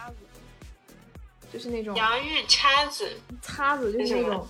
[0.00, 0.16] 叉子，
[1.52, 3.10] 就是那种洋芋叉子，
[3.42, 4.46] 叉子，就是那种，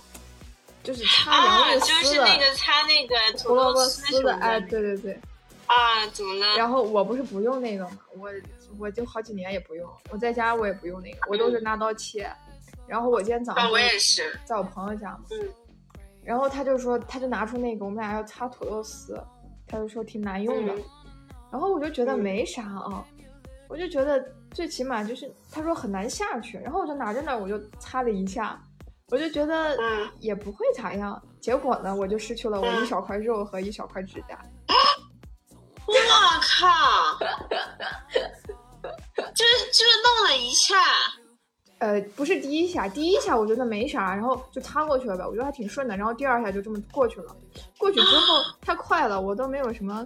[0.83, 2.25] 就是擦啊，洋芋就丝的。
[2.25, 5.19] 是那个擦那个胡萝卜土豆丝丝的，哎，对对对。
[5.67, 6.57] 啊，怎么了？
[6.57, 8.29] 然后我不是不用那个嘛，我
[8.77, 12.29] 我就好几年也不用，我在家我也不用那个，我都是拿刀切。
[12.87, 15.49] 然后我今天早上啊，我也是，在我朋友家嘛，嗯，
[16.23, 19.21] 然后他就说，他就拿出那个我们俩要擦土豆丝，
[19.65, 20.73] 他就说挺难用的。
[20.73, 20.83] 嗯。
[21.51, 22.19] 然后我就觉得嗯。
[22.19, 23.05] 没啥啊，
[23.69, 24.19] 我就觉得
[24.53, 28.61] 最起码就是他说很难下去，然后我就拿着那儿我就擦了一下，
[29.09, 31.21] 我就觉得嗯也不会咋样。
[31.41, 34.39] 结果呢，我就失去了我嗯一小块肉和一小块指甲。
[35.87, 35.93] 我
[36.41, 37.17] 靠，
[39.33, 40.75] 就是就是弄了一下，
[41.79, 45.97] 呃，不是第一下，第一下我觉得没啥，然后就擦过去了呗，我觉得还挺顺的。
[45.97, 47.35] 然后第二下就这么过去了，
[47.77, 50.05] 过去之后 太快了，我都没有什么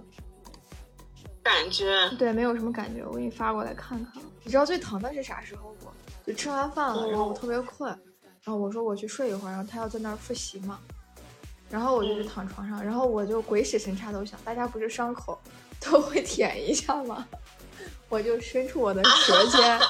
[1.46, 3.04] 感觉对，没有什么感觉。
[3.06, 4.20] 我给你发过来看看。
[4.42, 5.88] 你知道最疼的是啥时候不？
[6.26, 7.88] 就吃完饭了，然后我特别困，
[8.42, 10.80] 然后我说我去睡一会儿，然后他要在那儿复习嘛，
[11.70, 15.38] 然后我就去躺床上，然后我就鬼使神差的，我想大家不是伤口
[15.80, 17.24] 都会舔一下吗？
[18.08, 19.80] 我就伸出我的 舌尖，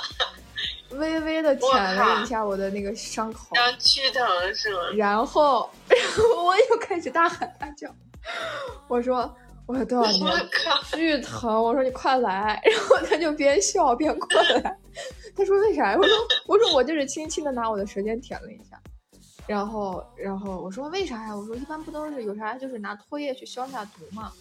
[0.90, 4.80] 微微的舔了一下我的那个伤口，然后巨疼是吗？
[4.94, 7.88] 然后， 然后我又开始大喊大叫，
[8.88, 9.34] 我说
[9.66, 10.48] 我说多少年
[10.94, 14.78] 巨疼，我说你快来，然后他就边笑边过来，
[15.36, 15.98] 他说为啥呀？
[15.98, 18.80] 我说我说我就是轻轻的拿我的舌尖舔了一下，
[19.46, 21.36] 然后然后我说为啥呀？
[21.36, 24.32] 我说一般不都是有啥就是拿唾液去消下毒嘛。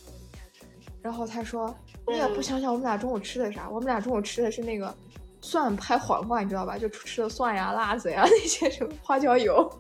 [1.02, 1.76] 然后他说
[2.08, 3.70] 你也不想想我们俩中午吃的啥？
[3.70, 4.94] 我们俩中午吃的是那个
[5.42, 6.78] 蒜拍黄瓜，你知道吧？
[6.78, 9.72] 就吃的蒜呀、辣子呀 那些什么花椒油。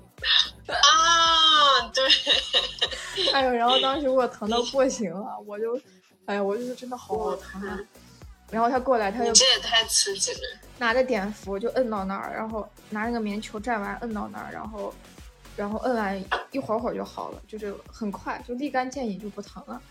[1.79, 5.79] 啊，对，哎呦，然后当时我疼的不行了，我就，
[6.25, 7.79] 哎呀，我就是真的好疼啊。
[8.51, 10.39] 然后他过来，他就你这也太刺激了，
[10.77, 14.93] 拿着碘伏就摁到那儿，然后拿那个棉球蘸完摁到那儿，然后，
[15.55, 19.81] 然后摁完一会儿会儿就好了，就是很快就立竿见影就不疼了。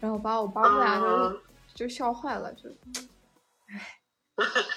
[0.00, 1.40] 然后把我把我们俩就、嗯
[1.74, 2.70] 就笑坏了，就，
[3.68, 4.00] 唉，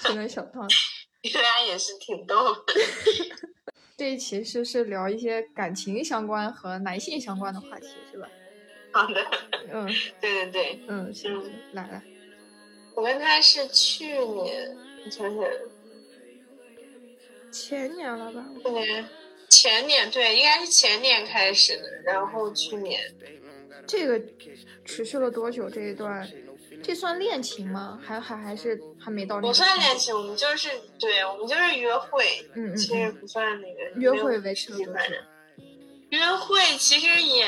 [0.03, 0.67] 就能想到。
[1.23, 2.73] 你俩也是挺逗的。
[3.99, 8.29] 这一期是是聊一些感情相关和男性相关的话题是吧？
[8.93, 9.21] 好的，
[9.73, 9.85] 嗯
[10.21, 12.01] 对对对，嗯，行行，来来，
[12.95, 15.43] 我跟他是去年，你想想，
[17.51, 18.45] 前年了吧？
[18.63, 19.05] 去年
[19.49, 23.01] 前年对，应该是前年开始的，然后去年
[23.85, 24.21] 这个
[24.85, 25.69] 持续了多久？
[25.69, 26.25] 这一段，
[26.83, 27.99] 这算恋情吗？
[28.05, 30.69] 还还还是还没到那不算恋情，我们就是
[30.99, 35.19] 对，我们就是约会，嗯嗯其实嗯，不算那个约会维持了多久反正？
[36.09, 37.45] 约会其实也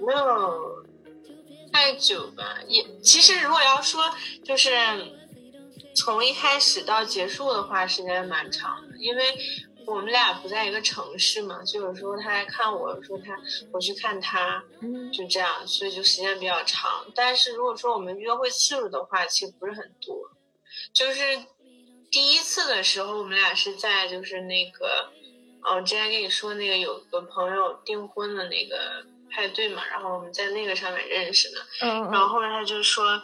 [0.00, 0.84] 没有
[1.72, 4.02] 太久吧，也其实如果要说
[4.44, 4.70] 就是
[5.96, 9.24] 从一开始到结束的话，时间蛮长的，因为
[9.90, 13.36] 我们俩不在一个城市嘛，就有时候他来看我，有时候他
[13.72, 17.04] 我去看他，嗯就这样，所以就时间比较长。
[17.14, 20.30] 但是如果说我们约会次数的话，其实不是很多。
[20.92, 21.20] 就是
[22.10, 25.10] 第一次的时候，我们俩是在就是那个，
[25.68, 31.60] 嗯，之前跟你说那个有个朋友订婚的那个派对嘛，然后我们在那个上面认识的。
[31.82, 33.20] 嗯然后后面他就说，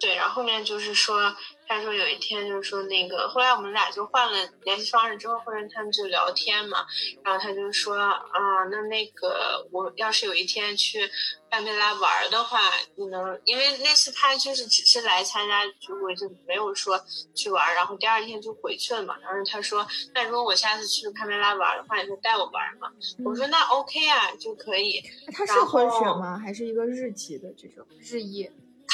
[0.00, 1.34] 对，然后后面就是说，
[1.66, 6.86] 他说有一天就是说那个，后来我们俩就换了联系方式之后，后来他们就聊天嘛，
[7.24, 11.10] 然后他就说啊，那那个我要是有一天去
[11.50, 12.60] 半贝拉玩的话，
[12.94, 17.00] 你能，因为那次他就是只是来参加聚会，就没有说
[17.34, 19.84] 去玩，然后第二天就回去了嘛，然后他说，
[20.14, 22.88] 那如果我下次去潘贝拉玩的话，你会带我玩吗？
[23.24, 25.02] 我说那 OK 啊，就可以。
[25.32, 26.38] 他是混血吗？
[26.38, 28.48] 还是一个日籍的这种日裔？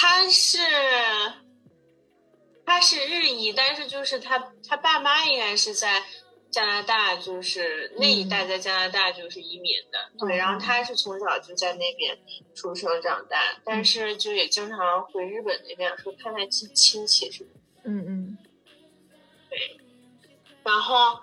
[0.06, 0.58] 他是
[2.66, 6.02] 他是日裔，但是就是他他爸妈应该是在
[6.50, 12.18] 加拿大，就是那一代在加拿大就是移民的，对，嗯然后他是从小就在那边
[12.54, 17.50] 出生长大，但是就也经常回日本那边说看看亲亲戚什么
[17.84, 18.04] 嗯。
[18.06, 18.38] 嗯。
[19.48, 19.80] 对。
[20.64, 21.18] 然后，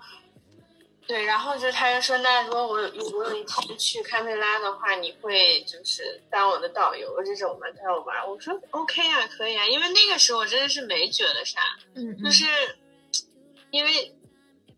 [1.12, 2.86] 对，然后就他就说，那如果我有
[3.18, 7.66] 我有一天去堪培拉的话，你会就是当我的导游这种吗？
[7.76, 8.26] 带我玩？
[8.26, 11.60] 我说 OK 啊，可以啊，因为那个时候我真的是没觉得啥，
[11.96, 12.46] 嗯嗯，就是
[13.70, 14.14] 因为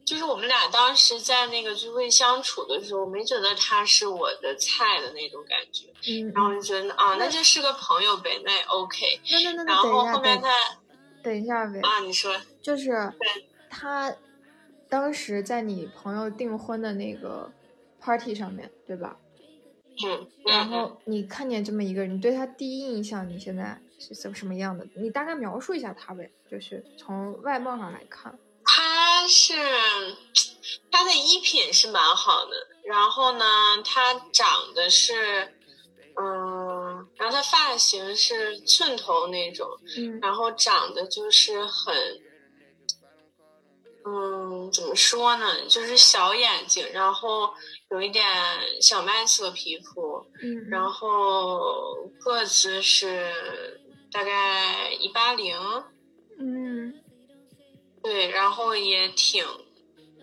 [0.05, 9.21] 就是我们俩当时在那个聚会相处的时候，我没觉得他是我的菜的那种感觉，嗯，然后我就觉得啊，那就是个朋友呗，那也 OK。
[9.31, 10.51] 那那那然后后面等他
[11.23, 12.91] 等一下呗，啊，你说就是
[13.21, 14.13] 对他
[14.94, 17.50] 当时在你朋友订婚的那个
[18.00, 19.17] party 上面，对吧？
[20.06, 24.87] 嗯，然后你看见这么一个人，你对他第一印象，你现在是怎么什么样的？
[24.94, 28.38] 你大概描述一下他呗，就是从外貌上来看。
[28.64, 29.52] 他是
[30.93, 32.52] 他的衣品是蛮好的，
[32.85, 33.44] 然后呢，
[33.85, 35.12] 他长得是，
[36.20, 39.69] 嗯，然后他发型是寸头那种，
[39.99, 41.93] 嗯然后长得就是很，
[44.06, 47.53] 嗯，怎么说呢，就是小眼睛，然后
[47.91, 48.25] 有一点
[48.81, 53.81] 小麦色皮肤，嗯，然后个子是
[54.12, 55.56] 大概一八零。
[56.39, 57.01] 嗯
[58.03, 59.43] 对，然后也挺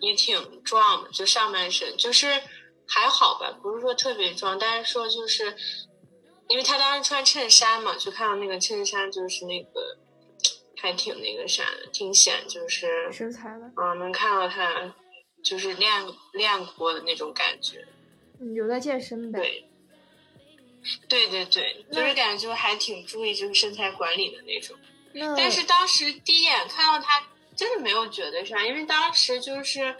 [0.00, 2.40] 也挺壮的，就上半身就是
[2.86, 5.56] 还好吧，不是说特别壮，但是说就是
[6.48, 9.98] 因为他当时穿衬衫嘛，就看到那个衬衫就是那个
[10.82, 14.92] 还挺那个啥的，挺显就是身材的，嗯能看到他
[15.44, 15.92] 就是练
[16.32, 17.86] 练过的那种感觉，
[18.40, 19.38] 嗯有在健身呗。
[19.40, 19.68] 对。
[21.08, 24.76] 对对对，就是感觉就还挺注意就是身材管理的那种。
[25.12, 27.24] 那但是当时第一眼看到他，
[27.54, 29.94] 真的没有觉得啥，因为当时就是，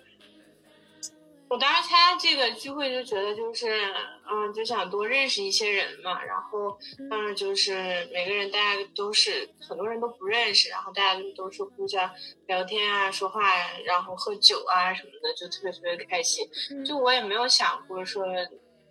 [1.53, 3.93] 我当时参加这个聚会就觉得就是，
[4.27, 6.79] 嗯，就想多认识一些人嘛，然后
[7.11, 12.11] 当时就是每个人大家都是很多人都不认识，然后大家就都是互相
[12.47, 16.49] 聊天啊、说话呀、然后喝酒啊什么的，就特别特别开心。
[16.71, 18.25] 嗯就我也没有想过说，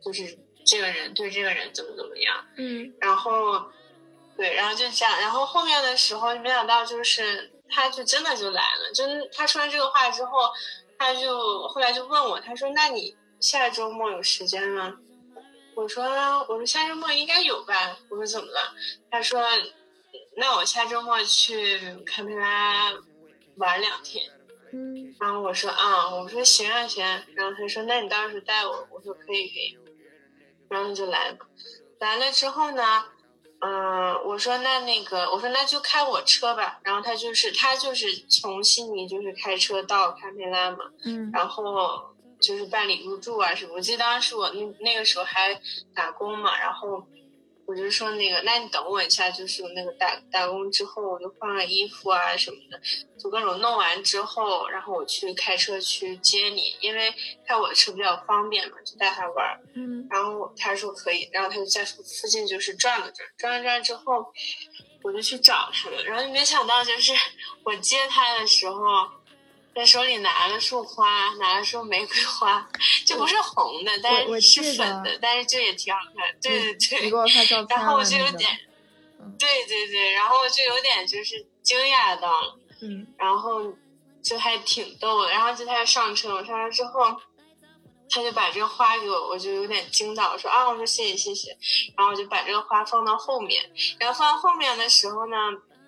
[0.06, 2.46] 就是这个人对这个人怎么怎么样。
[2.58, 3.72] 嗯然后，
[4.38, 10.52] 对，然后就这样，然后后面的时候没想到就是他就真的就来了，就是他说完这个话之后，
[11.02, 14.96] 他就后来就问我，他说：“那你下周末有时间吗？”
[15.74, 16.04] 我说
[16.48, 18.72] ：“我说下周末应该有吧。”我说：“怎么了？”
[19.10, 19.42] 他说
[20.38, 22.94] ：“那我下周末去堪培拉
[23.56, 24.24] 玩两天。”
[24.74, 29.80] 嗯然后我说啊，我说行啊行啊，然后他说那你到时候带我，我说可以可以，
[30.70, 31.38] 然后就来了。
[31.98, 33.06] 来了之后呢，
[33.62, 36.80] 嗯、我说那那个，我说那就开我车吧。
[36.84, 41.64] 然后他就是他就是从悉尼就是开车到堪培拉嘛，嗯然后
[42.40, 43.74] 就是办理入住啊什么。
[43.76, 45.60] 我记得当时我那那个时候还
[45.94, 47.06] 打工嘛，然后
[47.72, 52.78] 我就说那个，那你等我一下，就是那个打打工之后，我就换了衣服啊什么的，
[53.18, 57.14] 就各种弄完之后，然后我去开车去接你，因为
[57.48, 59.58] 开我的车比较方便嘛，就带他玩儿。
[59.74, 64.34] 嗯然后他说可以，然后他就在附近就是转了转，转了转之后，
[65.02, 66.04] 我就去找他了。
[66.04, 67.14] 然后没想到就是
[67.64, 68.84] 我接他的时候，
[69.74, 72.68] 在手里拿了束花，拿了束玫瑰花，
[73.06, 76.40] 就不是红的，但我是是粉的，但是就也挺好看。
[76.42, 78.52] 对对对，你给我发照片然后我就有点，
[79.20, 82.60] 嗯对对对，然后我就有点就是惊讶到了。
[82.82, 83.74] 嗯然后
[84.22, 85.30] 就还挺逗的。
[85.30, 87.16] 然后就他上车，我上车之后，
[88.10, 91.58] 他就把这个花给我，我就有点惊到，我说啊，我说谢谢谢谢。
[91.96, 93.64] 然后我就把这个花放到后面，
[94.00, 95.38] 然后放到后面的时候呢。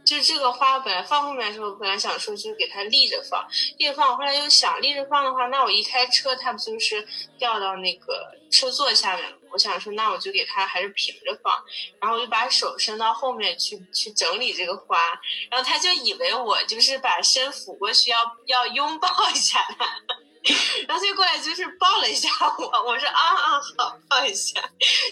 [0.05, 3.45] 就这个花本来放后面的时候，本来想说就给它立着放，
[3.77, 4.11] 立着放。
[4.11, 7.07] 我后来又想，立着放的话，那我一开车，它不就是
[7.38, 9.38] 掉到那个车座下面了？
[9.51, 11.53] 我想说，那我就给它还是平着放。
[12.01, 14.97] 然后我就把手伸到后面去去整理这个花，
[15.50, 18.17] 然后他就以为我就是把身俯过去要
[18.47, 19.85] 要拥抱一下他，
[20.87, 24.59] 然后他就过来就是抱了一下我，我说啊啊好抱一下，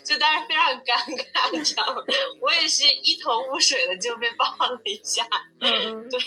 [0.03, 2.03] 就当时非常尴尬，你知道吗？
[2.41, 5.25] 我也是一头雾水的就被抱了一下，
[5.61, 5.71] 嗯
[6.01, 6.19] 嗯对，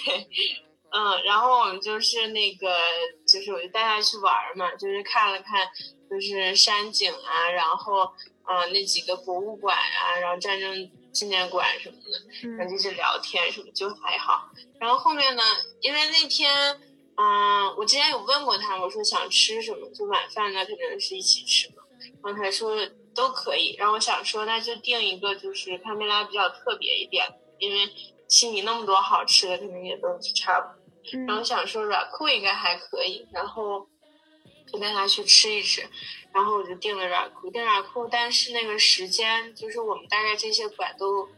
[0.90, 2.78] 嗯，然后我们就是那个，
[3.26, 5.68] 就是我就带他去玩儿嘛，就是看了看，
[6.08, 8.04] 就是山景啊，然后
[8.48, 14.48] 嗯、呃那几个博物馆啊，然后战争纪念馆什么的，然后嗯就是聊天什么，就还好。
[14.80, 15.42] 然后后面呢，
[15.80, 16.80] 因为那天，
[17.16, 21.82] 嗯、我之前有问过他，我说想吃什么，就晚饭那肯定是一起吃嘛。
[22.22, 22.76] 然后他说
[23.14, 23.76] 都可以。
[23.76, 27.24] 然后我想说，那就定一个就是堪培拉比较特别一点，
[27.58, 27.88] 因为
[28.28, 31.24] 悉尼那么多好吃的，肯定也都差不多。
[31.26, 33.86] 然后嗯想说软库应该还可以，然后
[34.72, 35.86] 就带他去吃一吃，
[36.32, 41.28] 然后我就订了软库，订软库，但是那个时间就是我们大概这些馆都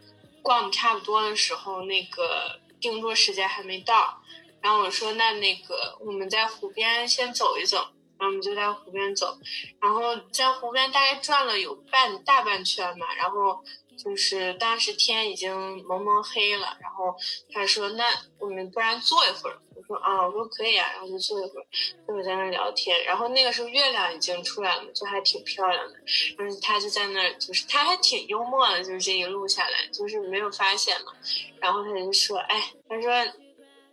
[0.41, 4.23] 逛的差不多的时候，那个订桌时间还没到，
[4.67, 7.77] 然后我说那那个我们在湖边先走一走，
[8.19, 9.39] 然后我们就在湖边走，
[9.81, 13.63] 然后在湖边大概转了有半大半圈吧，然后。
[13.97, 17.17] 就是当时天已经蒙蒙黑了，然后
[17.51, 18.05] 他说：“那
[18.39, 21.67] 我们不然坐一会儿。”我说：“啊，我说可以啊。”然后就坐一会儿，
[22.07, 23.03] 就我在那聊天。
[23.07, 25.95] 然后那个时候月亮已经出来了，就还挺漂亮的。
[26.37, 31.15] 然后他就在那儿，就是他还挺幽默的，就是这一路下来，就是没有发现嘛。
[31.59, 33.11] 然后他就说：“哎，他说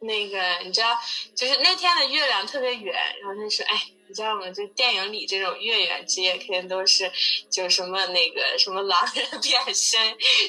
[0.04, 0.98] 那个你知道，
[1.36, 3.82] 就是那天的月亮特别圆，然后他说，哎。
[4.06, 4.48] 你知道吗？
[4.52, 7.10] 就电影里这种月圆之夜，肯定都是
[7.50, 10.00] 就什么那个什么狼人变身，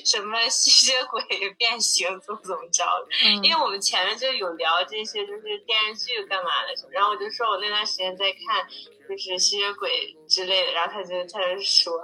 [0.05, 1.23] 什么吸血鬼
[1.57, 3.31] 变形，怎么怎么着的。
[3.43, 6.91] 因为我们前面就有聊这些，就是电视剧干嘛的什么。
[6.93, 8.69] 然后我就说我那段时间在看，
[9.09, 10.73] 就是吸血鬼之类的。
[10.73, 11.95] 然后他就他就说，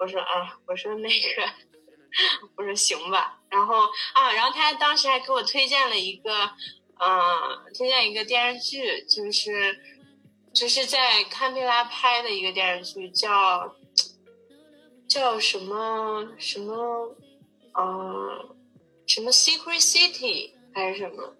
[0.00, 1.48] 我说哎，我说那个，
[2.56, 3.38] 我说行吧。
[3.50, 3.82] 然后
[4.14, 6.50] 啊，然后他当时还给我推荐了一个，
[6.98, 9.80] 嗯，推荐一个电视剧，就是。
[10.54, 13.74] 就是在堪培拉拍的一个电视剧，叫
[15.08, 17.16] 叫什么什么，
[17.72, 17.82] 啊，
[19.04, 21.34] 什么 Secret City 还是什么，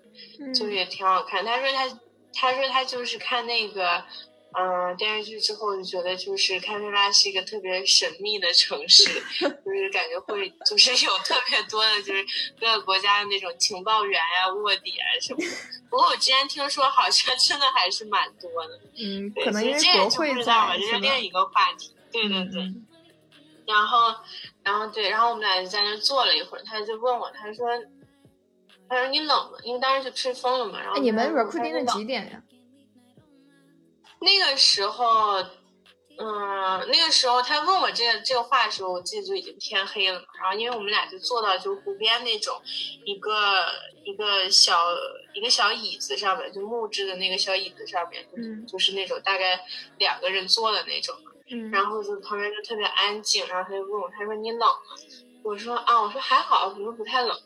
[0.53, 1.45] 就也挺好看。
[1.45, 2.01] 他说他
[2.33, 4.05] 他说他就是看那个。
[4.57, 9.05] 嗯，电视剧之后就觉得，就是堪培拉是一个特别神秘的城市，
[9.41, 12.25] 就是感觉会，就是有特别多的，就是
[12.61, 15.41] 各个国家的那种情报员呀、卧底啊什么。
[15.91, 18.81] 不过我之前听说，好像真的还是蛮多的。
[18.97, 21.95] 嗯，可能因为国会这是另一个话题。
[22.13, 22.73] 对对对。
[23.67, 24.15] 然后，
[24.63, 27.67] 然后对，然后我们俩就在那坐了一会儿，他就问我，他说
[28.89, 29.59] ：“他说你冷吗？
[29.65, 32.43] 因为当时就吹风了嘛。”然后你们 recording 的几点呀？
[34.25, 35.37] 那个时候，
[36.17, 40.27] 嗯，那个时候他问我这个这个话的时候，我记得就已经天黑了嘛。
[40.41, 42.61] 然后因为我们俩就坐到就湖边那种
[43.05, 43.67] 一个
[44.05, 44.79] 一个小
[45.35, 49.61] 一个小椅子上面，就木质的那个小椅子上面，嗯，就是那种大概
[49.99, 51.15] 两个人坐的那种。
[51.51, 51.71] 嗯。
[51.71, 54.97] 然后就旁边就特别安静，然后他就问我，他说你冷吗？
[55.45, 57.39] 我说啊，我说还好，我说不太冷。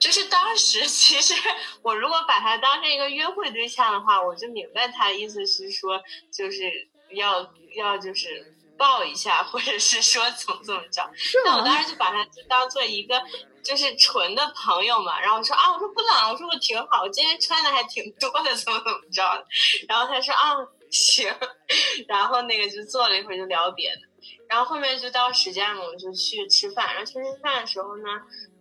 [0.00, 1.34] 就是当时， 其实
[1.82, 6.00] 我如果把他当成一个约会对象的话，我就明白他的意思是说，
[6.32, 11.08] 就是要要就是抱一下，或者是说怎么怎么着。
[11.44, 13.22] 那我当时就把他当做一个
[13.62, 19.46] 就是纯的朋友嘛，然后我说啊，我说不冷，我说我挺好，我今天穿的还挺多的，怎么怎么着的。
[19.86, 20.56] 然后他说啊
[20.90, 21.30] 行，
[22.08, 24.02] 然后那个就坐了一会儿就聊别的，
[24.48, 26.94] 然后后面就到时间了，我们就去吃饭。
[26.94, 28.04] 然后去吃饭的时候呢。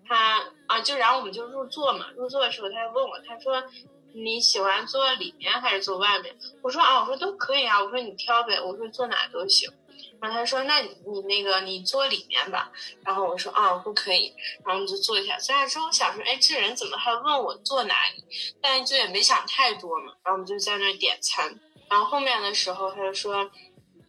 [0.09, 2.07] 他啊，就然后我们就入座嘛。
[2.15, 3.63] 入座的时候，他就问我，他说
[4.11, 6.35] 你喜欢坐里面还是坐外面？
[6.63, 7.79] 我说啊，我说都可以啊。
[7.79, 9.71] 我说你挑呗，我说坐哪都行。
[10.19, 12.71] 然后他说那你那个你坐里面吧。
[13.05, 14.33] 然后我说啊，不可以。
[14.65, 15.37] 然后我们就坐下。
[15.37, 18.23] 坐下之后想说，哎，这人怎么还问我坐哪里？
[18.59, 20.13] 但就也没想太多嘛。
[20.23, 21.59] 然后我们就在那点餐。
[21.87, 23.49] 然后后面的时候，他就说，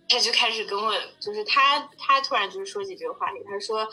[0.08, 3.86] 他就开始跟我，就是他他突然就是说起这个话题，他说。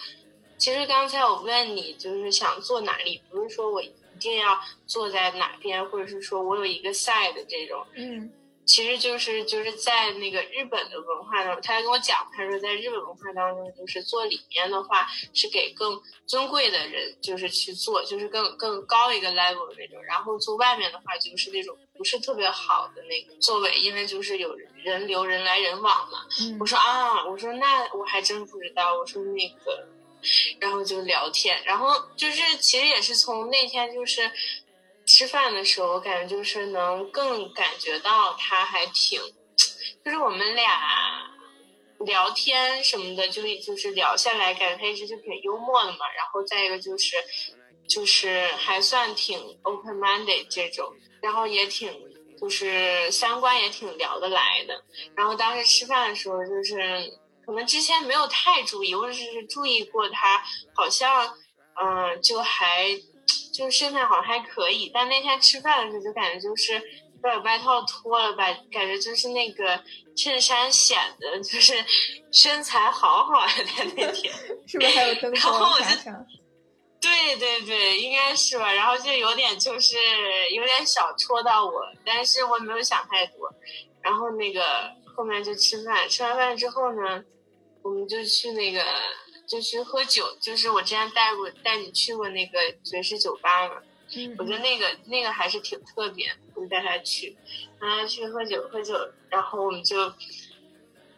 [0.58, 7.86] 其实刚才我问你，就是想坐哪里，不是说我一定要坐在哪边，或者是说我有一个 side 这种。
[7.96, 8.32] 嗯，
[8.66, 20.04] 其实就是就是在那个日本的文化当中，他还跟我讲，他说在日本文化当中，就是坐里面的话是给更尊贵的人，就是去坐，就是更更高一个 level 的那种。
[20.04, 26.26] 然后坐外面的话，就是那种不是特别好的那个座位，因为就是有人流人来人往嘛。
[26.60, 29.88] 我说啊，我说那我还真不知道，我说那个。
[30.60, 34.30] 然后就聊天，然后就是其实也是从那天就是
[35.06, 39.22] 吃饭的时候，我感觉就是能更感觉到他还挺，
[40.04, 40.82] 就是我们俩
[42.00, 46.00] 聊天什么的，就就是聊下来，感觉他一直就挺幽默的嘛。
[46.16, 47.16] 然后再一个就是
[47.88, 51.92] 就是还算挺 open minded 这种，然后也挺
[52.40, 54.84] 就是三观也挺聊得来的。
[55.16, 57.20] 然后当时吃饭的时候就是。
[57.48, 60.44] 可能之前没有太注意，或者是注意过他，
[60.76, 61.26] 好像，
[61.82, 62.94] 嗯，就还，
[63.54, 64.92] 就是身材好像还可以。
[64.94, 66.82] 但那天吃饭的时候，就感觉就是
[67.24, 69.82] 把外套脱了吧，感觉就是那个
[70.18, 71.74] 衬衫显得就是
[72.34, 73.54] 身材好好的
[73.96, 74.34] 那天。
[74.68, 76.26] 是不是还有灯光加上？
[77.00, 78.74] 对对对，应该是吧。
[78.74, 79.96] 然后就有点就是
[80.54, 81.72] 有点小戳到我，
[82.06, 83.50] 但是我没有想太多。
[84.02, 87.24] 然后那个后面就吃饭，吃完饭之后呢。
[87.88, 88.84] 我们就去那个，
[89.48, 93.82] 就去喝酒，就是我之前带过带你去过那个爵士酒吧嘛。
[94.14, 94.36] 嗯。
[94.38, 97.38] 我觉得那个那个还是挺特别，我就带他去，
[97.80, 98.94] 让他去喝酒喝酒，
[99.30, 99.96] 然后我们就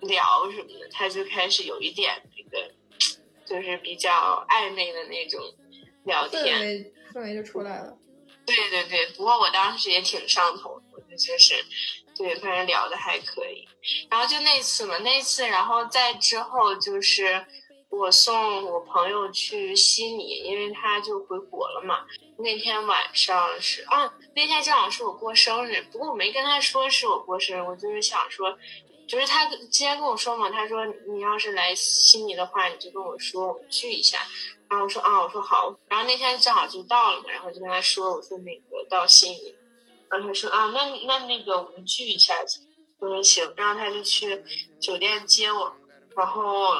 [0.01, 2.71] 聊什么的，他就开始有一点那个，
[3.47, 5.41] 就是比较暧昧的那种
[6.03, 7.97] 聊天，氛围氛围就出来了。
[8.45, 11.65] 对对对，不过我当时也挺上头，我就就是。
[12.19, 13.65] 对，反正聊的还可以，
[14.09, 17.45] 然后就那次嘛，那次，然后再之后就是
[17.87, 22.05] 我送我朋友去悉尼，因为他就回国了嘛。
[22.37, 28.53] 那天晚上是啊，那天正好是我过生日，不过我没跟他说是我过生日，我就是想说，
[29.07, 34.19] 就是他之前跟我说嘛，他说你要是来悉尼的话，你就跟我说，我们聚一下。
[34.69, 35.73] 然后我说啊，我说好。
[35.87, 39.55] 然后那天正好就到了嘛，然后就跟他说，我说那个到悉尼。
[40.09, 42.35] 然后他说啊，那那那个我们聚一下。
[42.99, 43.53] 我说行。
[43.55, 44.43] 然后他就去
[44.79, 45.73] 酒店接我。
[46.15, 46.75] 然后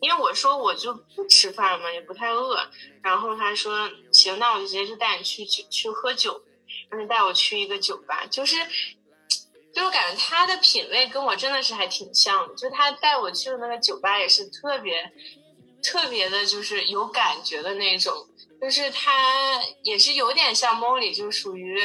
[0.00, 2.58] 因为我说我就不吃饭嘛，也不太饿。
[3.02, 6.42] 然后他说行，那我就直接就带你去酒去喝酒。
[6.88, 8.56] 然后带我去一个酒吧，就是。
[9.70, 15.12] 就我感觉他的品味跟我真的是还挺像的，就他带我去的那个酒吧也是特别
[15.84, 18.26] 特别的，就是有感觉的那种，
[18.60, 21.78] 就是他也是有点像 Molly，，就属于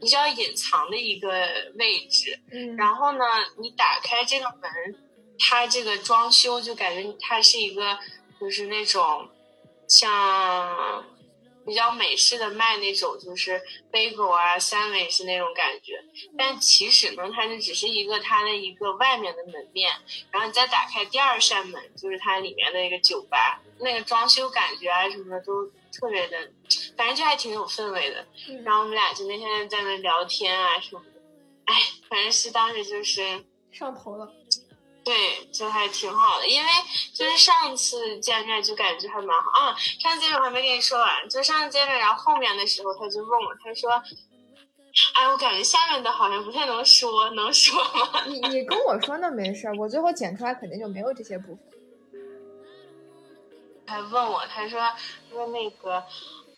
[0.00, 1.30] 比较隐藏的一个
[1.74, 2.40] 位置。
[2.50, 3.24] 嗯，然后呢，
[3.58, 4.96] 你打开这个门，
[5.38, 7.98] 它这个装修就感觉它是一个，
[8.40, 9.28] 就是那种
[9.86, 11.04] 像。
[11.66, 13.60] 比较美式的卖那种就是
[13.92, 16.02] bagel 啊，sandwich 那种感觉，
[16.34, 19.92] 但其实呢，它就只是一个它的一个外面的门面，
[20.30, 26.36] 然后你再打开第二扇门，就是它里面的一个酒吧，那个装修感觉啊什么的都特别的，
[26.96, 28.26] 反正就还挺有氛围的。
[28.64, 31.20] 然后我们俩就那天在那聊天啊什么的，
[31.64, 31.74] 哎，
[32.08, 34.32] 反正是当时就是上头了。
[35.04, 36.68] 对，就还挺好的，因为
[37.14, 39.74] 就是上次见面就感觉还蛮好啊。
[39.98, 43.90] 上次见面我还没跟你说完，就上次见面，然后后面的时候他就问我，他说
[45.16, 51.58] ：“哎，我感觉下面的好像不太能说，能说吗？”你你跟我说那没事儿，我最后剪出来肯定就没有这些部分。
[53.88, 54.80] 还问我，他说
[55.30, 56.04] 说那个，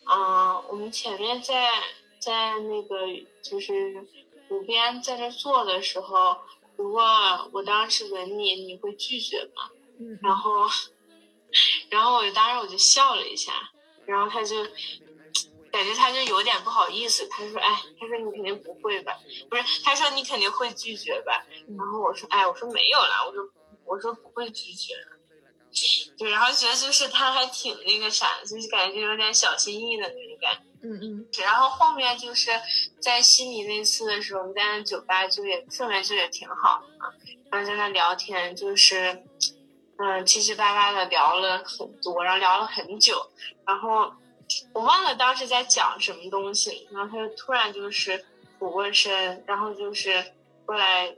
[0.05, 1.69] 嗯，我们前面在
[2.19, 3.07] 在那个
[3.41, 4.05] 就是
[4.47, 6.37] 湖边在那坐的时候。
[6.77, 7.03] 如果
[7.51, 9.69] 我当时吻你，你会拒绝吗？
[9.99, 10.65] 嗯，然后，
[11.91, 13.53] 然后我就当时我就笑了一下，
[14.05, 14.63] 然后他就
[15.71, 19.13] 感觉他就有点不好意思，他说：“哎，他说你肯定不会吧？
[19.47, 21.45] 不是，他说你肯定会拒绝吧？”
[21.77, 23.43] 然后我说：“哎，我说没有啦，我说
[23.85, 24.95] 我说不会拒绝。”
[26.17, 30.61] 对，然后觉得就是他还挺那个啥，就是感觉有点小心翼翼的那种感觉。
[30.83, 32.49] 嗯嗯，然后后面就是
[32.99, 37.13] 在悉尼那次的时候，我们在那酒吧就也氛围就也挺好的嘛，
[37.51, 39.23] 然后在那聊天，就是
[39.97, 43.29] 嗯七七八八的聊了很多，然后聊了很久，
[43.65, 44.11] 然后
[44.73, 48.25] 我忘了当时在讲什么东西，然后他就突然就是
[48.57, 50.33] 俯过身，然后就是
[50.65, 51.15] 过来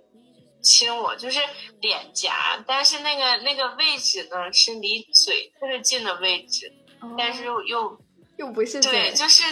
[0.63, 1.39] 亲我，就是
[1.81, 6.73] 脸颊，但是那个那个位置呢是离嘴特别近的位置，
[7.17, 7.99] 但是又又。
[8.35, 9.43] 又不是对，就是，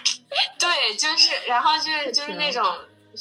[0.58, 2.64] 对，就是，然后就是就是那种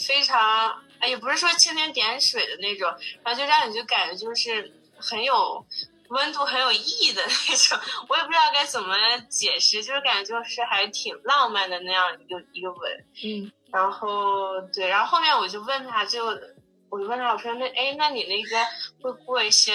[0.07, 2.89] 非常，也不是说蜻蜓点水的那种，
[3.21, 5.63] 然后就让你就感觉就是很有
[6.07, 8.95] 温度、很有意义的 那种，我也不知道该怎么
[9.27, 16.27] 解释，就是感觉就是还挺浪漫的那样一个一个吻，嗯，然后对，然后后面我就问他，就
[16.89, 18.57] 我就问他，我说那哎，那你那个
[19.01, 19.73] 会过一些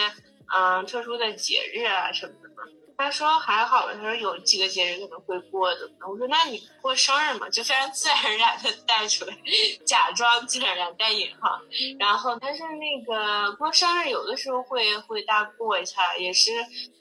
[0.55, 2.63] 嗯特殊的节日啊什么的吗？
[2.97, 5.91] 他说还好吧，他说有几个节日可能会过的。
[6.09, 9.37] 我说那你过生日嘛，就非常自然而然的带出来，
[9.85, 11.61] 假装自然而然带引号。
[11.99, 16.53] 然后他说那个过生日有的时候会会大过一下，也是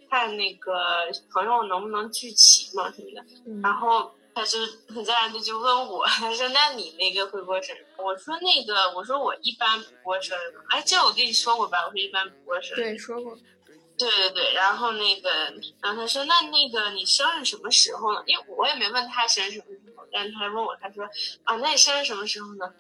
[0.09, 0.73] 看那个
[1.31, 3.61] 朋友能不能聚齐嘛什么的。
[3.61, 4.59] 然后他就
[4.93, 7.85] 很自然的就问我， 他说那你那个会过生日？
[7.97, 10.41] 我说那个我说我一般不过生日。
[10.69, 11.85] 哎，这我跟你说过吧？
[11.85, 12.81] 我说一般不过生日。
[12.81, 13.37] 对，说过。
[13.95, 15.29] 对对对，然后那个，
[15.81, 18.23] 然后他说，那那个你生日什么时候呢？
[18.25, 21.05] 因为我也没问他生日什么时候，但是他问我，他说，
[21.43, 22.73] 啊，那你生日什么时候呢？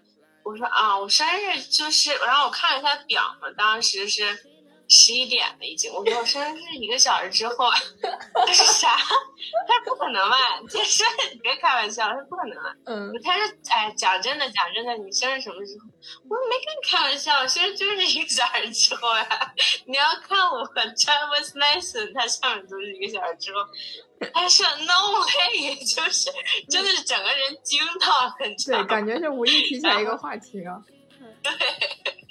[0.43, 4.52] 我说啊，我生日就是，然后我看了一下表嘛，当时是。
[4.93, 7.69] 十一点了已经，我说我生日是一个小时之后，
[8.33, 8.95] 他说啥？
[8.95, 10.37] 他说不可能吧？
[10.71, 12.57] 他说你别开玩笑，他说不可能。
[12.85, 15.87] 嗯，他说哎，讲真的，讲真的，你生日什么时候？
[16.29, 19.53] 我说没跟你开玩笑，生日就是一个小时之后呀。
[19.85, 23.59] 你要看我 Travis Mason，他上面都是一个小时之后。
[24.33, 26.29] 他说 No way，就是
[26.69, 28.55] 真的是整个人惊到很。
[28.55, 30.81] 对，感觉是无意提起来一个话题啊。
[31.43, 31.51] 对，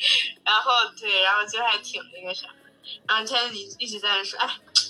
[0.44, 2.48] 然后对，然后就还挺那个啥，
[3.06, 4.48] 然后他一一直在那说，哎，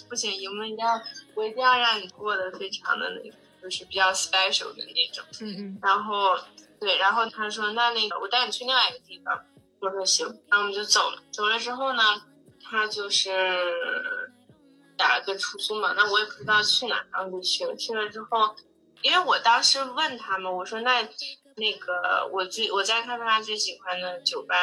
[0.08, 1.00] 不行，我们一定要，
[1.34, 5.24] 我一定要让你过得非常的那个，就是比较 special 的那种。
[5.40, 5.78] 嗯嗯。
[5.82, 6.38] 然后
[6.80, 9.38] 对，然后他说，那那个我带你去另外一个地方。
[9.80, 11.22] 我说行，然后我们就走了。
[11.32, 12.02] 走了之后呢，
[12.64, 14.30] 他就是
[14.96, 17.74] 打了个出租嘛，那我也不知道去哪，然后就去了。
[17.76, 18.54] 去了之后，
[19.02, 21.06] 因为我当时问他们，我说那。
[21.54, 24.54] 那个我最我在堪培拉最喜欢的酒吧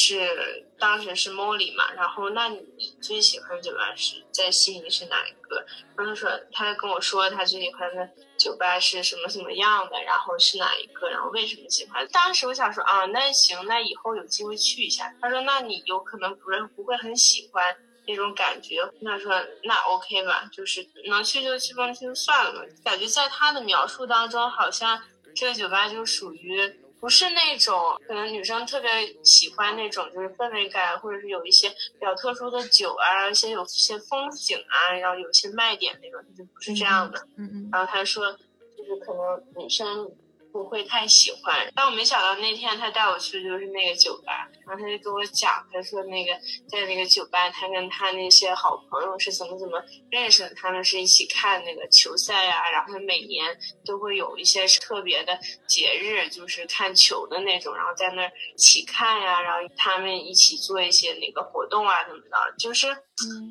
[0.00, 5.66] 是当时是 Molly 嘛，然后那你最喜欢的酒吧是在悉尼是哪一个？
[5.96, 12.06] 然后他说，他跟我说他最喜欢的酒吧是什么什么样的，然后是哪一个，然后为什么喜欢。
[12.12, 15.12] 当时我想说啊，那行，那以后有机会去一下。
[15.20, 18.76] 他说，那你有可能不是不会很喜欢那种感觉。
[19.04, 19.34] 他说，
[19.64, 22.60] 那 OK 吧，就是能去就去，不能去就算了嘛。
[22.84, 25.02] 感觉在他的描述当中，好像
[25.34, 26.82] 这个酒吧就属于。
[27.00, 28.90] 不是那种可能女生特别
[29.22, 37.26] 喜欢那种就是氛围感，或者是有一些比较特殊的酒啊，一些有些风景啊，然后有些卖点那种，就不是这样的。
[37.36, 37.68] 嗯嗯。
[37.72, 38.32] 然后他说，
[38.76, 40.10] 就是可能女生。
[40.58, 46.32] 不会太喜欢，但我没想到那天他带我去就是那个酒吧，然后他就跟我讲，他说那个
[46.68, 62.88] 在那个酒吧，他跟他那些好朋友是怎么怎么认识的，他们是一起看那个球赛呀，然后每年都会有一些特别的节日，就是看球的那种，然后在那儿一起看呀，然后他们一起做一些那个活动啊，怎么的，就是，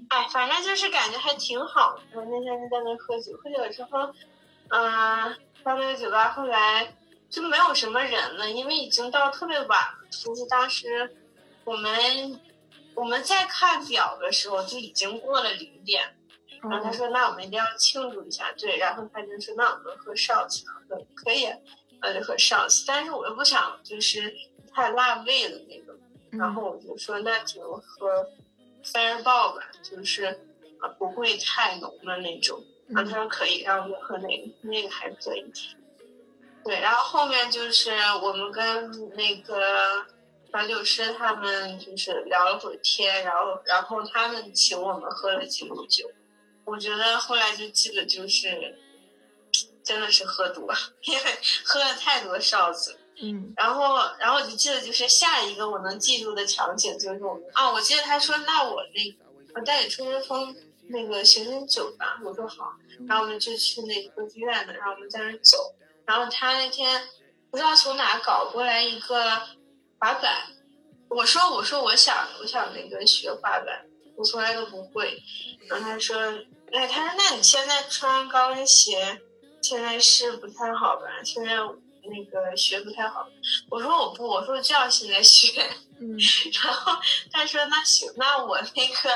[0.10, 1.98] 哎，反正就是感觉还挺好。
[2.14, 4.14] 我那天就在那喝酒，喝酒之后，
[4.72, 5.38] 嗯。
[5.64, 6.96] 到那个酒吧后来
[7.30, 10.08] 就没有什么人了，因为已经到特别晚了。
[10.10, 11.16] 就是当时
[11.64, 12.40] 我们
[12.96, 16.16] 我们在看表的时候就已经过了零点，
[16.62, 21.48] 然后他说：“那我们一定要庆祝一下。”对，然后他就说：“那我们喝 shots。”说：“可以，
[22.02, 24.34] 那就喝 shots。”但是我又不想就是
[24.74, 25.96] 太辣味的那个，
[26.32, 28.30] 然后我就说：“那只能喝
[28.84, 30.26] fireball 吧，就是
[30.80, 35.44] 啊不会太浓的那种。”然后他说可以，然后我就喝那个，那个还可以。
[36.68, 40.06] 对，然后后面就是我们跟那个
[40.50, 46.12] 调酒师他们就是聊了会儿天，然后然后他们请我们喝了几壶酒。
[46.66, 48.78] 我觉得后来就记得就是，
[49.82, 50.68] 真的是喝多，
[51.04, 51.24] 因为
[51.64, 53.00] 喝了太多哨子。
[53.22, 53.54] 嗯。
[53.56, 60.54] 然后然后我就记得就是下一个我能记住的场景就是我们啊，我记得他说那我那我带你吹吹风。
[60.90, 62.72] 那个行行酒吧，我说好，
[63.10, 65.58] 然后我们就去那个歌剧院的，然后我们在那走，
[66.08, 67.08] 然后他那天
[67.52, 69.38] 不知道从哪搞过来一个
[70.00, 70.48] 滑板，
[71.10, 75.22] 我说我说我想我想那个学滑板，我从来都不会，
[75.68, 76.18] 然后他说，
[76.72, 79.22] 哎，他说那你现在穿高跟鞋，
[79.62, 81.06] 现在是不太好吧？
[81.24, 83.28] 现在那个学不太好，
[83.70, 85.62] 我说我不，我说就要现在学。
[86.00, 86.16] 嗯，
[86.64, 86.94] 然后
[87.32, 89.10] 他说那行，那我那个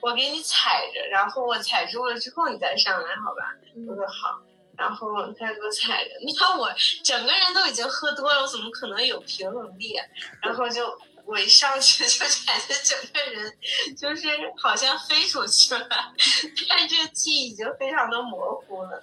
[0.00, 3.56] 我给你踩着，然后我踩住了之后你再上来，好吧？
[3.88, 4.38] 我说好，
[4.78, 6.70] 然后他给我踩着， 你看我
[7.04, 9.96] 整个人都已经喝多了，我怎么可能有平衡力？
[10.40, 13.58] 然后就我一上去就感觉整个人
[13.96, 15.88] 就是好像飞出去了，
[16.68, 19.02] 但这个记忆已经非常的模糊了。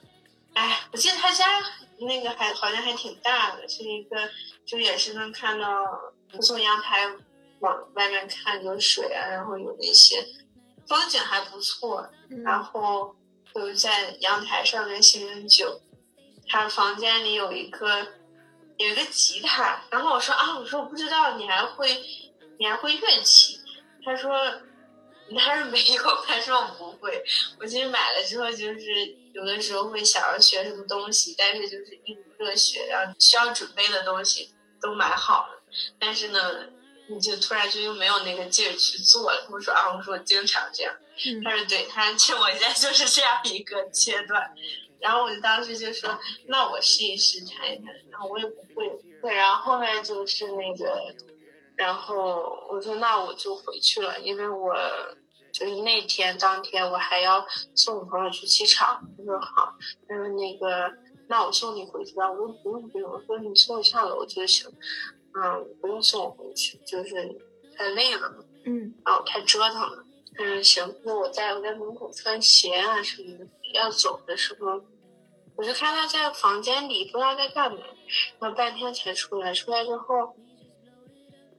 [0.53, 1.61] 哎，我记得他家
[1.99, 4.29] 那个还好像还挺大的，是一个
[4.65, 5.67] 就也是能看到。
[6.41, 7.09] 从阳台
[7.59, 10.21] 往外面看有水啊，然后有那些
[10.85, 12.09] 风景还不错，
[12.43, 13.15] 然后
[13.55, 15.81] 就在阳台上面醒醒酒。
[16.47, 18.05] 他房间里有一个
[18.77, 21.89] 有一个吉他，然后我说啊，我说我不知道你还会
[22.59, 23.59] 你还会乐器。
[24.03, 24.37] 他说
[25.35, 27.23] 他说没有，他说我不会。
[27.59, 35.63] 我其实买了之后，就是有的时候会想要学什么东西，但是就是一股热血，然后需要准备的东西都买好了。
[35.99, 36.67] 但是呢，
[37.07, 39.47] 你就突然就又没有那个劲儿去做了。
[39.51, 40.93] 我说啊，我说我经常这样。
[41.43, 44.51] 他说对，他说我现在就是这样一个阶段。
[44.99, 47.93] 然后我就当时就说，那我试一试看一看。
[48.09, 48.89] 然后我也不会。
[49.21, 51.13] 对，然后后面就是那个，
[51.75, 54.75] 然后我说那我就回去了，因为我
[55.51, 58.99] 就是那天当天我还要送我朋友去机场。
[59.17, 59.75] 他说好，
[60.07, 60.91] 他说那个
[61.27, 62.31] 那我送你回去吧。
[62.31, 64.67] 我说不用不用，我说你送我下楼就行。
[65.35, 67.13] 嗯，不用送我回去，就是
[67.77, 68.37] 太累了嘛。
[68.65, 70.05] 嗯，然后太折腾了。
[70.37, 74.81] 嗯，行，那我在我在门口穿鞋啊什么的，要走的时候，
[75.55, 77.79] 我就看他在房间里不知道在干嘛，
[78.39, 79.53] 然后半天才出来。
[79.53, 80.35] 出来之后，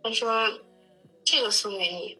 [0.02, 0.60] 他说
[1.24, 2.18] ：“这个送给你。”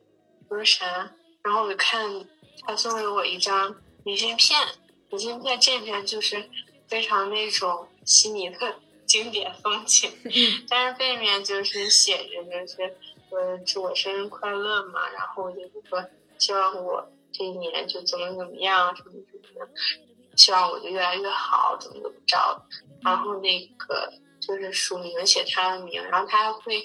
[0.48, 1.12] 我说啥？
[1.42, 2.26] 然后我就看
[2.66, 4.58] 他送给我一张明信片，
[5.10, 6.48] 明信片这边就是
[6.88, 8.76] 非常那种悉尼的。
[9.06, 10.10] 经典风景，
[10.68, 12.94] 但是背面就是写着，就是
[13.30, 16.04] 说祝我生日快乐嘛，然后就是说
[16.38, 19.72] 希望我这一年就怎么怎么样，什么什么的，
[20.36, 22.62] 希望我就越来越好，怎么怎么着。
[23.02, 26.84] 然后那个就是署名写他的名，然后他还会，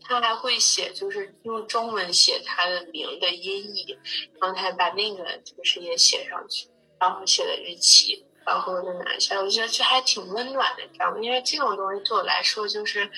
[0.00, 3.98] 他还会写，就是用中文写他的名的音译，
[4.40, 8.24] 然后他还把那个就是也写上去，然后写的日期。
[8.46, 11.18] 然后就拿下来，我觉得这还挺温暖的，你知道吗？
[11.20, 13.10] 因为这种东西对我来说，就是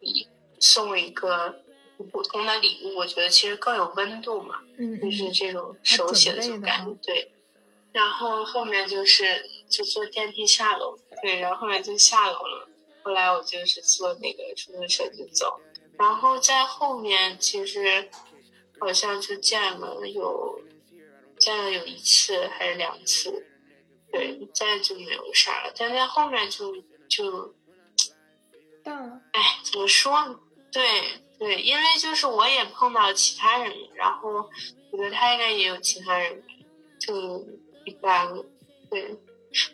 [0.00, 0.26] 比
[0.58, 1.62] 送一个
[2.10, 4.56] 普通的礼物，我觉得其实更有温度嘛。
[4.78, 7.32] 嗯，就是这种手写的这种感觉，对。
[7.92, 12.68] 然后后面就是就坐电梯下楼，对，然后后面就下楼了。
[13.02, 15.60] 后来我就是坐那个出租车就走，
[15.98, 18.08] 然后在后面其实
[18.78, 20.60] 好像就见了有
[21.38, 23.46] 见了有一次还是两次，
[24.12, 25.72] 对，再就没有啥了。
[25.76, 26.74] 但在后面就
[27.08, 27.54] 就
[28.82, 29.20] 淡了。
[29.32, 30.38] 哎，怎么说呢？
[30.72, 30.82] 对
[31.38, 34.48] 对，因为就是我也碰到其他人，然后
[34.90, 36.42] 我觉得他应该也有其他人，
[36.98, 37.44] 就
[37.84, 38.44] 一般了。
[38.90, 39.16] 对，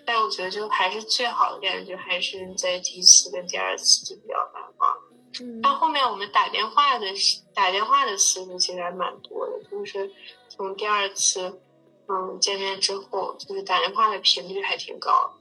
[0.04, 4.96] 但我觉得就还是最好的感觉，还是在第一次跟第二次就比较难忘。
[5.38, 7.06] 嗯但后面我们打电话的
[7.54, 10.10] 打电话的次数其实还蛮多的，就是
[10.48, 11.60] 从第二次
[12.08, 15.32] 嗯见面之后，就是打电话的频率还挺高。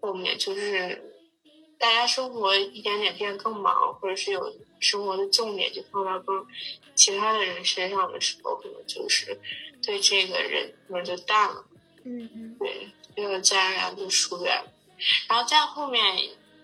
[0.00, 1.14] 后面就是
[1.78, 6.46] 大家生活一点点变更忙，或者是有生活的重点就放到更
[6.94, 9.40] 其他的人身上的时候，可能就是
[9.82, 11.64] 对这个人可能就淡了。
[12.04, 14.72] 嗯嗯对，就自然而然就疏远了。
[15.28, 16.02] 然后在后面，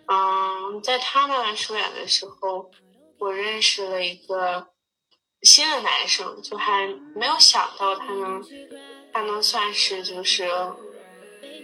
[0.06, 2.70] 嗯，在他们疏远的时候，
[3.18, 4.68] 我认识了一个
[5.42, 8.42] 新的男生，就还没有想到他能，
[9.12, 10.44] 他能算是就是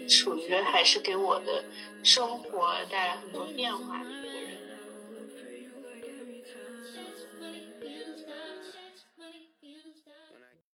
[0.07, 1.67] 属于还是给我的
[2.03, 4.28] 生活带来很多变化的。